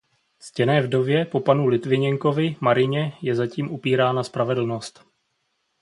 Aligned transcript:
Ctěné 0.39 0.81
vdově 0.81 1.25
po 1.25 1.39
panu 1.39 1.65
Litviněnkovi 1.67 2.55
Marině 2.61 3.13
je 3.21 3.35
zatím 3.35 3.71
upírána 3.71 4.23
spravedlnost. 4.23 5.05